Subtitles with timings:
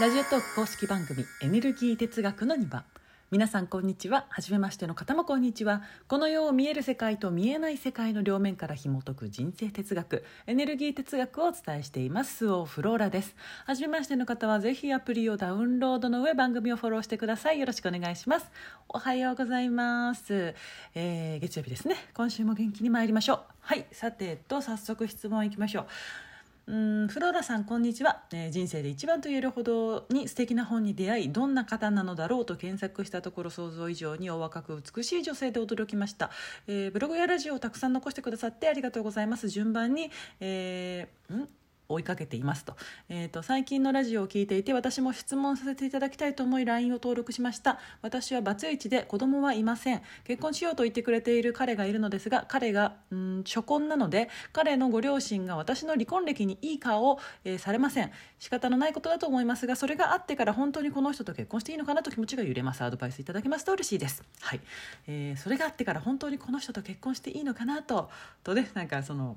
[0.00, 2.82] ラジオトーク公式番組エネルギー哲学の2番
[3.30, 4.26] 皆さんこんにちは。
[4.28, 5.82] 初めましての方もこんにちは。
[6.08, 12.38] この世を見える世界と見えない世界の両面から紐解く人生哲学エネルギー哲学をお伝えしています。
[12.38, 13.36] スオフローラです。
[13.66, 17.60] 初めましての方はぜひアプリをダウンロードの上番組をフォローしてください。
[17.60, 18.50] よろしくお願いします。
[18.88, 20.54] おはようございます、
[20.96, 21.96] えー月曜日ですね。
[22.14, 23.40] 今週も元気に参りましょう。
[23.60, 23.86] はい。
[23.92, 25.86] さてと早速質問いきましょう。
[26.66, 36.30] うんフローラさんこんにちは、えー人生で一番と言えるほどに素敵な本に出会いどんな方なのだろうと検索したところ想像以上にお若く美しい女性で驚きました、
[36.66, 39.48] えーブログやラジオをたくさん残してくださってありがとうございます。
[39.48, 40.10] 順番に、
[40.40, 41.48] えーん？
[41.88, 42.76] 追いかけていますと,、
[43.08, 47.78] えー、と最近のラジオを聞いていて私も質問させていただきたいと思い LINE を登録しました。
[48.02, 50.02] 私はバツイチで子供はいません。
[50.24, 58.10] 結婚しようと言ってくれている彼がいるのですが彼がうん初婚なので彼のご両親が私の離婚歴にいい顔を、えーされません。
[58.38, 62.82] 仕方のないことだと思いますがそれがあってから本当にこの人と結婚していいのかなと気持ちが揺れます。
[62.82, 64.22] アドバイスいただけますと嬉しいです。
[64.40, 64.60] はい、
[65.06, 68.10] えーそれがあってから本当にこの人と結婚していいのかなと。
[68.42, 69.36] とねなんかその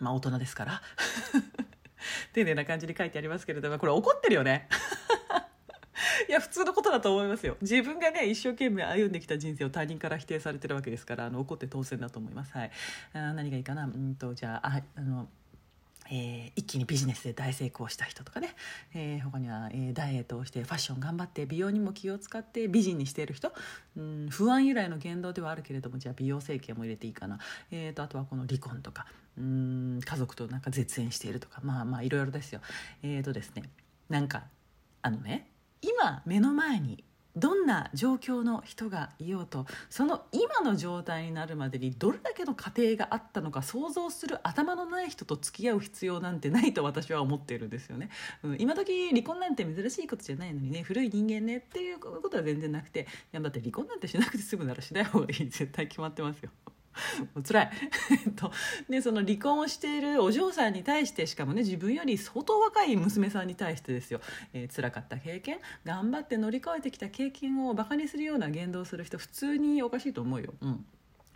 [0.00, 0.82] まあ大人ですから。
[2.34, 4.68] 丁寧な感じに書いてありますけれどもこれ怒ってるよね。
[6.28, 7.56] いや普通のことだと思いますよ。
[7.60, 12.52] 自分がね一生懸命歩んできた人生を他人から否定されてるわけですからあの怒って当然だと思います。
[12.52, 12.70] はい。
[13.14, 13.84] あ何がいいかな？
[13.84, 15.28] うんとじゃあああの
[16.10, 18.54] えー一気にビジネスで大成功した人とかね、
[18.94, 23.52] えー他には、えーダイエットをしてファッション頑張って美容にも気を使って美人にしている人、
[23.96, 27.38] うん、不安由来の言動ではあるけれどもじゃあ美容整形も入れていいかな、
[27.70, 29.06] えーとあとはこの離婚とか。
[29.36, 31.60] うん家族となんか絶縁しているとか。
[31.64, 32.60] まあまあいろいろですよ。
[33.02, 33.64] えーとですね。
[34.08, 34.44] なんか
[35.02, 35.48] あのね
[35.82, 37.02] 今目の前に
[37.36, 48.10] どんな状況の人がいようとその今の状態になるまでにどれだけの過程があったのか想像する頭のない人と付き合う必要なんてないと私は思っているんですよね、
[48.42, 53.06] うん、今時離婚なんて珍しいことじゃないのにね古い人間ねっていうことは全然なくて。
[53.32, 55.48] いやだって離婚なんてしなくて済むならしない方がいい。
[55.48, 56.50] 絶対決まってますよ。
[57.34, 57.70] もう辛い。
[58.26, 58.52] えっと
[58.88, 64.20] でその離婚をしているお嬢さんに対してしかもね自分より相当若い娘さんに対してですよ、
[64.52, 65.58] えー辛かった経験。
[65.84, 70.54] 頑張って乗り越えてきた経験をバカにするような言動をする人普通におかしいと思うよ。
[70.60, 70.84] うん。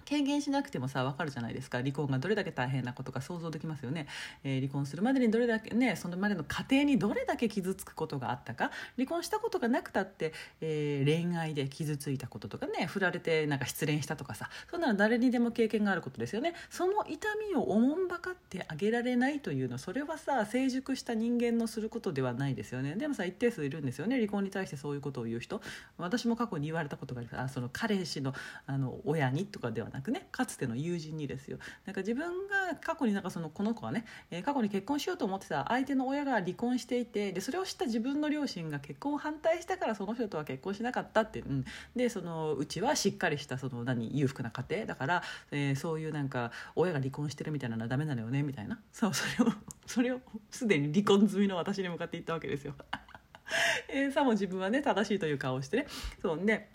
[0.08, 1.78] 経験しなくてもさ分かるじゃないですか。
[1.78, 4.06] 離婚がどれだけ大変なことか想像できますよね、
[4.42, 8.70] えー離婚するまでにどれだけねそのまでの過程にどれだけ傷つくことがあったか。
[8.96, 10.32] 離婚したことがなくたって、
[10.62, 14.48] えー恋愛で傷ついたこととかね振られてなんか失恋したとかさ。
[14.70, 16.54] そんなの誰にでも経験があることですよね。
[16.70, 19.76] その痛みをおもんばかってあげられないというの。
[19.76, 22.94] それはさ成熟した人間のすることではないですよね。
[22.94, 24.16] でもさ一定数いるんですよね。
[24.16, 25.60] 離婚に対してそういうことを言う人。
[25.98, 28.32] 私も過去に言われたことがありますあその彼氏の
[28.66, 31.58] あの親にとかではなくねかつての友人にですよ。
[31.84, 41.44] なんか自分が過去になんかそのこの子はね、え過去に結婚しようと思ってた相手の親が離婚していてでそれを知った自分の両親が結婚を反対したからその人とは結婚しなかったって、う。
[41.52, 41.64] ん、
[41.96, 44.86] でそのうちはしっかりしたその何裕福な家庭。
[44.86, 48.80] だから、えーそういうなんか親が離婚してるみたいなのはダメなのよねみたいな。
[48.92, 49.52] そうそれを
[49.86, 50.20] それを
[50.50, 52.74] すでに離婚済みの私に向かって言ったわけですよ。
[53.88, 55.86] えーさも自分はね正しいという顔をしてね。
[56.20, 56.70] そうね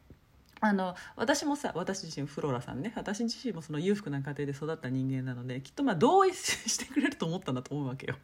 [0.63, 2.93] あの私もさ私自身フローラさんね。
[2.95, 8.15] 私自身もその裕福な家庭で育った人間なのできっとまあ同意してくれると思ったんだと思うわけよ。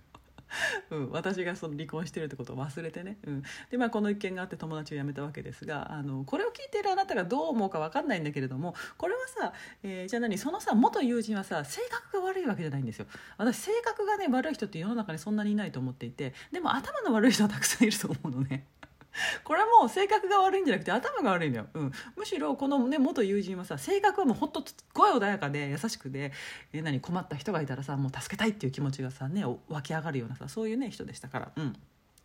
[0.89, 10.37] うん、私がその離婚してるってことを忘れてね、うん、でまあこの一件があって友達を辞めたわけですがあのこれを聞いてるあなたがどう思うか分かんないんだけれどもこれはさ、えーじゃあ何？
[10.37, 13.05] そのさ元友人はさ性格が悪いわけじゃないんですよ。
[13.37, 18.65] 私性格がね悪い人って世の中にそんなにいないと思っていてでも頭の悪い人はたくさんいると思うのね。
[19.43, 26.31] これはもう性格が悪いんじゃなくて頭が悪いんだよ、うん、むしろこの、ね、元友人はさ性格はもうほんとすごい穏やかで優しくで
[26.73, 31.51] え何困った人がいたらさもう助けたいっていう気持ちがさね湧き上がるようなさそういうね人でしたから。
[31.55, 31.75] うん。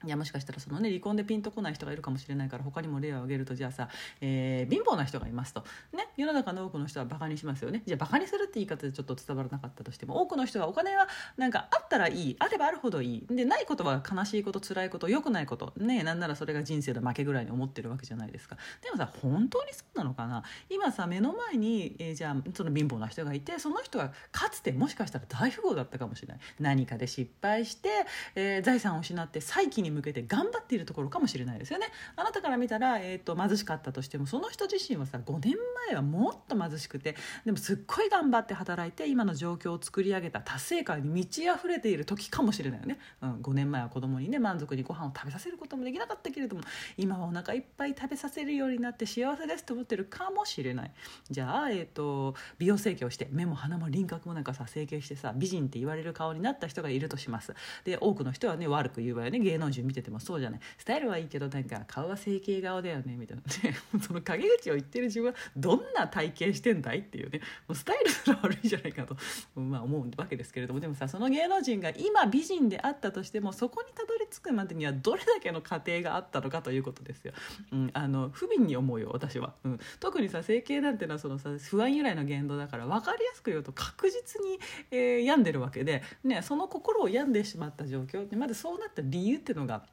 [0.05, 3.89] いやもしかしたらそのね離婚でピンとこない人がいるかもしれないから他にも例を挙げるとじゃあさ、
[4.21, 5.65] えー貧乏な人がいますと。
[5.93, 7.83] ね世の中の多くの人はバカにしますよね。
[7.87, 13.27] じゃあバカにするって言い方でちょっと伝わらなかったとしても多くの人はお金はなんかあったらいいあればあるほどいい。
[13.29, 15.73] でないことは悲しいこと辛いこと良くないこと。
[15.77, 18.57] ねなんならそれが人生の負けぐらいに思ってるわけじゃないですか。
[18.83, 20.43] でもさ本当にそうなのかな？
[20.71, 26.39] 今さ目の前に、えーじゃあその貧乏な人がいてその人はかつてもしかしたら大富豪だったかもしれない。
[26.61, 27.89] 何かで失敗して、
[28.35, 31.87] えー財産を失って再起に向けて頑張っているところかもしれないですよね。
[32.17, 35.55] あなたから見たら、えー、と貧しかったとしてもその人自身はさ5年
[35.89, 46.63] 前はもっと貧しくてでもすっごい頑張って働いて今の状況を作り上げた達成感に満ち溢れている時かもしれないよね、うん、5年前は子供にね満足にご飯を食べさせることもできなかったけれども
[46.97, 50.93] 今はお腹いっぱい食べさせるようになって幸せですと思ってるかもしれない。
[51.31, 57.55] じゃあ、えー、と美容整形をして目も鼻も輪郭もなんかさ整形してさ美人って言われる顔になった人がいるとします。
[57.85, 59.39] で多くの人はね悪く言うわよね。
[59.39, 60.61] 芸能中見ててもそうじゃない。
[60.79, 63.43] スタイルはいいけどなんか顔は整形顔だよねみたいな。
[64.01, 67.41] その陰口を言ってる自分はどんな体型してんだいっていうね。
[67.69, 69.17] もうスタイルすら悪いじゃないかと、
[69.61, 70.81] まあ、思うわけですけれども。
[70.81, 77.33] でもさその芸能人が今美人であったとしてもそこにたどり着くまでにはどれだけの過程があったのかということですよ。
[77.73, 84.59] うん、あの不憫に思うよ私は、うん、特にさ整形なんてのはそのさ不安由来の言動だから分かりやすく言うと確実に、
[84.91, 88.29] えー、病んでるわけで、ね、その心を病んでしまった状況。
[88.29, 89.87] でまずそうなった理由っていうのが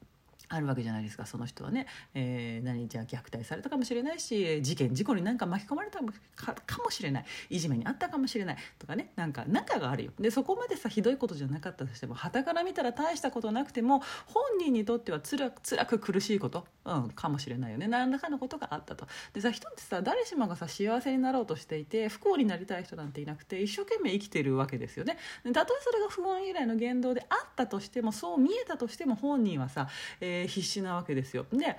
[0.52, 7.26] あるわけじゃないですかその人はね、えー、何じゃ虐待されたかもしれないし事件事故になんか巻き込まれたかもしれない。
[7.50, 8.58] いじめにあったかもしれない。
[8.78, 9.12] とかね。
[9.16, 10.12] なんか仲があるよ。
[10.20, 17.88] でそこまでさひどいことじゃなかったとしても傍から見たら大したことなくても本人にとってはつら辛く苦しいこと、うん、かもしれないよね。
[17.88, 19.08] 何らかのことがあったと。
[19.34, 25.18] でさ人ってさ誰しもがさ幸せになろうとしていて不幸になりたい人なんていなくて一生懸命生きてるわけですよね。
[25.54, 29.88] たとえそれが不安由来の言動であったとしてもそう見えたとしても本人はさ、
[30.20, 31.46] えー必死なわけですよ。
[31.52, 31.78] で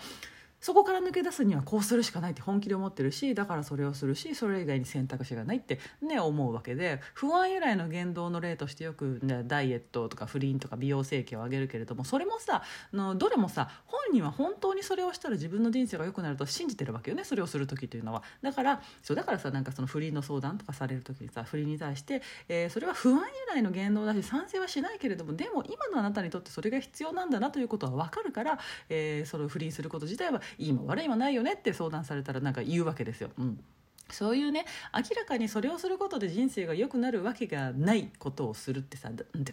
[0.62, 12.62] そこから抜け出すにはこうするしかないって本気で思ってるしだからそれをするしそれ以外に選択肢がないってね思うわけで不安由来の言動の例としてよく、ね、ダイエットとか不倫とか美容整形を挙げるけれどもそれもさ
[12.92, 18.22] のどれもさ本人は本当にそれをしたら自分の人生が良くなると信じてるわけよねそれをする時というのは。
[18.40, 23.22] だからそうだからさなんかその不倫の相談とかされる時にさ不倫に対して、えー、それは不安由
[23.54, 33.30] 来の言動だし賛成はしないけれどもでも今のあなたにとってそれが必要なんだなということは分かるから、えー、それを不倫すること自体はいいも悪いもないよねって相談されたらなんか言うわけですよ。
[33.38, 33.64] うん。
[34.12, 39.10] そういうね明らかにそれをすることで人生が良くなるわけがないことをするってさ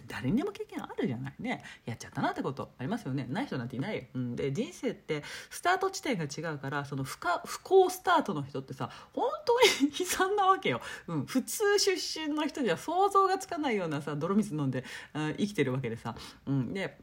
[0.08, 1.64] 誰にでも経験あるじゃないね。
[1.86, 3.26] やっちゃったなってことありますよね。
[3.30, 16.16] ない人なんていないよ、うん、で人生ってスタート地点が違うからその不不幸スタートの人ってさ本当に悲惨なわけよ、うん、普通出身の人じゃ想像がつかないようなさ泥水飲んで、うん、生きてるわけでさ、
[16.46, 16.98] うん、で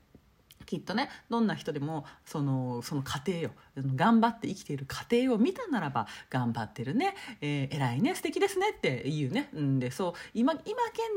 [0.67, 10.63] きっとねどんな人でもそのその過程よ頑張って生きている過程を見たならば頑張ってるね、えー、偉いね素敵ですねって言うね、うん、でそう今今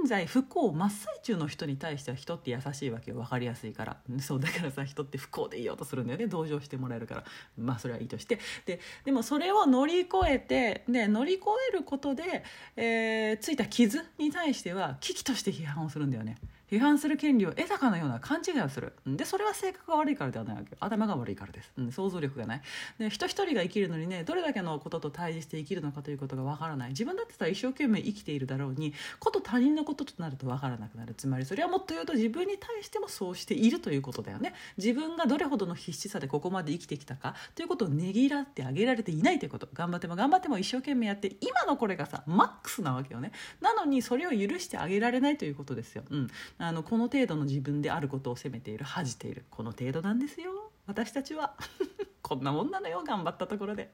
[0.02, 3.18] 現在不幸真っ最中の人に対しては人って優しいわけよ。
[3.18, 3.98] 分かりやすいから。
[4.20, 6.28] そうだからさ人って不幸でいようとするんだよね。
[6.28, 7.24] 同情してもらえるから。
[7.58, 8.40] まあそれはいいとして。
[8.66, 12.44] ででもそれを乗り越えてで乗り越えることで、
[12.76, 16.38] えー、ついた傷に対しては危機として批判をするんだよね。
[16.72, 18.94] 批判する権利を得たかのような勘違いをする。
[19.06, 22.62] でそれは性格が悪いからではないわけ頭が悪いからです、うん、想像力がない。
[23.00, 26.90] で人一人が生きるのにねどれだけのことと対峙して生きるのかということがわからない。
[26.90, 31.14] 自分だってさ一生懸命生きているだろうにこと他人のこととなるとわからなくなる。
[31.16, 34.54] つまりそれはもっと言うと自分に対してもそうしているということだよね。
[34.78, 39.68] 自分がどれほどの必死さでここまで生きてきたかということをねぎらってあげられていないということ。
[39.74, 43.32] 頑張っても頑張っても一生懸命やって今のこれがさマックスなわけよね。
[43.62, 46.30] なのにそれを許してあげられないということですよ、うん、
[46.62, 51.56] あのこの程度の自分であることを責めている恥じているこの程度なんですよ私たちは
[52.22, 53.92] こんなもんなのよ頑張ったところで。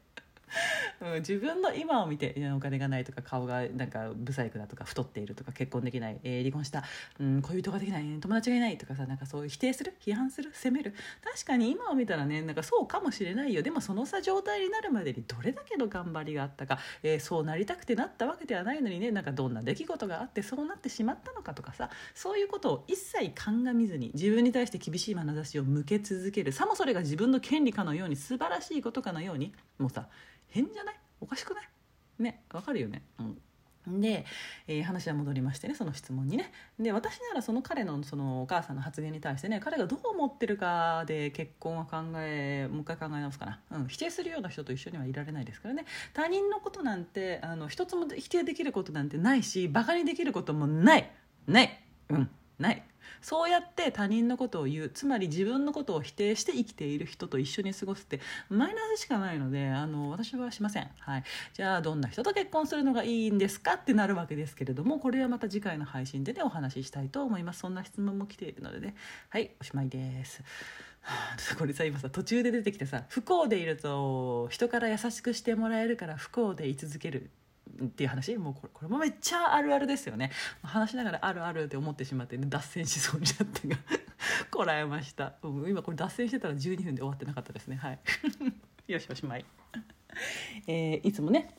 [1.02, 6.84] うん、自分の今を見てお金がないとか顔がなんか不細工だとか太っているとか結婚できない、えー、離婚した、
[7.19, 10.94] うん、恋人ができない友達がいないとかさなんかそういう否定する批判する責める。
[11.24, 13.62] 確かに今を見たらねなんかそうかもしれないよ。
[13.62, 26.51] でもそのさ状態になるまでにどれだけの頑張りがあったか、えー、そうなりたくてなったわけではないのにねなんかどんな出来事があってそうなってしまったのかとかさそういうことを一切鑑みずに自分に対して厳しい眼差しを向け続ける。
[26.51, 30.08] さもそれが自分の権利かのように素晴らしいことかのようにもうさ
[30.56, 30.96] 変じゃない？
[31.20, 31.70] おかしくない？
[32.20, 33.04] ねわかるよね。
[33.20, 33.38] うん。
[34.02, 34.26] で、
[34.68, 36.52] えー、話は戻りましてねその質問にね。
[36.80, 45.86] で私ならその彼のそのお母さんの発言に対してね彼がどう思ってるかで結婚は考えもう一回考え直すかな、うん、否定するような人と一緒にはいられないですからね。
[46.14, 51.12] 他人のことなんてあの一つも否定できることなんてないしバカにできることもない。
[51.46, 51.80] ない。
[52.10, 52.30] うん。
[52.58, 52.84] ない。
[53.22, 58.19] そうやって他人のことを言うつまり自分のことを否定して生きている人と一緒に過ごすって
[58.50, 67.60] マイナスしかないのであの私はしません、はい、じゃあどんな人と結婚するのがいいんですかってなるわけですけれどもこれはまた次回の配信でねお話ししたいと思います。
[67.60, 68.95] そんな質問も来ているのでね。
[69.29, 70.43] はいおしまいです。
[71.57, 77.29] これさ今さ途中で出てきてさ不幸でいると人から優しくしてもらえるから不幸でい続ける。
[77.84, 80.32] っていう話もうこれこれもめっちゃあるあるですよね。
[80.63, 83.77] 話しながらあるあるって思ってしまって、脱線しそうになってが
[84.51, 85.36] こらえました、
[85.67, 87.75] 今これ脱線してたら12分で終わってなかったですね。
[87.75, 88.00] はい。
[88.88, 89.46] よしおしまい、
[90.67, 91.55] えー、いつもね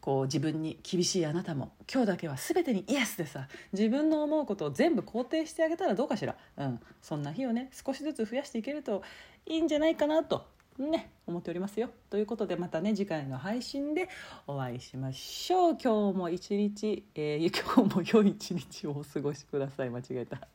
[0.00, 9.02] こう自分に厳しいあなたも今日だけは全てにイエスでさ自分の思うことを全部肯定してあげたらどうかしら、うん、そんな日をね少しずつ増やしていけると
[9.46, 10.46] いいんじゃないかなと
[10.78, 11.90] ね思っておりますよ。
[12.10, 14.08] ということでまたね次回の配信で
[14.46, 15.78] お会いしましょう。
[15.82, 19.90] 今日も一日、えー、今日も良い一日をお過ごしください。
[19.90, 20.48] 間違えた。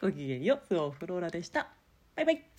[0.00, 0.66] ごきげんよう。
[0.66, 1.68] スオフローラでした。
[2.16, 2.57] バイバイ。